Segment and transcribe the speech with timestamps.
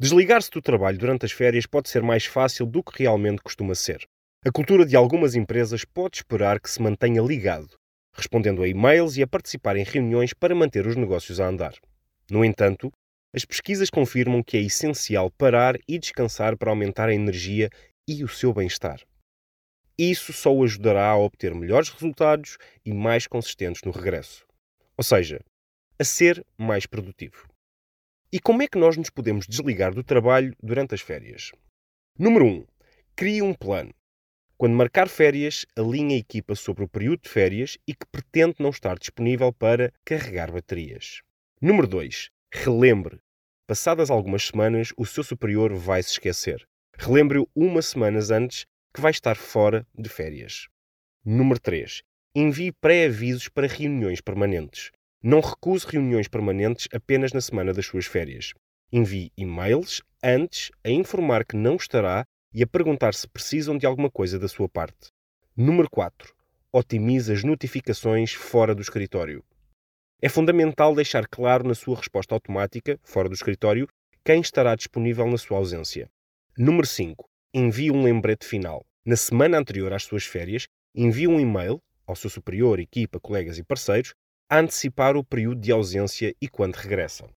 [0.00, 4.08] Desligar-se do trabalho durante as férias pode ser mais fácil do que realmente costuma ser.
[4.42, 7.76] A cultura de algumas empresas pode esperar que se mantenha ligado,
[8.16, 11.74] respondendo a e-mails e a participar em reuniões para manter os negócios a andar.
[12.30, 12.90] No entanto,
[13.34, 17.68] as pesquisas confirmam que é essencial parar e descansar para aumentar a energia
[18.08, 19.02] e o seu bem-estar.
[19.98, 22.56] Isso só o ajudará a obter melhores resultados
[22.86, 24.46] e mais consistentes no regresso.
[24.96, 25.44] Ou seja,
[25.98, 27.49] a ser mais produtivo.
[28.32, 31.50] E como é que nós nos podemos desligar do trabalho durante as férias?
[32.16, 32.64] Número 1.
[33.16, 33.92] Crie um plano.
[34.56, 38.70] Quando marcar férias, alinhe a equipa sobre o período de férias e que pretende não
[38.70, 41.22] estar disponível para carregar baterias.
[41.60, 42.30] Número 2.
[42.52, 43.18] Relembre.
[43.66, 46.64] Passadas algumas semanas, o seu superior vai se esquecer.
[46.96, 50.68] Relembre-o umas semanas antes que vai estar fora de férias.
[51.24, 52.02] Número 3.
[52.36, 54.92] Envie pré-avisos para reuniões permanentes.
[55.22, 58.54] Não recuse reuniões permanentes apenas na semana das suas férias.
[58.90, 64.10] Envie e-mails antes a informar que não estará e a perguntar se precisam de alguma
[64.10, 65.12] coisa da sua parte.
[65.54, 66.34] Número 4.
[66.72, 69.44] Otimize as notificações fora do escritório.
[70.22, 73.86] É fundamental deixar claro na sua resposta automática, fora do escritório,
[74.24, 76.10] quem estará disponível na sua ausência.
[76.56, 78.86] Número 5 envie um lembrete final.
[79.04, 83.64] Na semana anterior às suas férias, envie um e-mail ao seu superior, equipa, colegas e
[83.64, 84.14] parceiros
[84.50, 87.28] antecipar o período de ausência e quando regressam.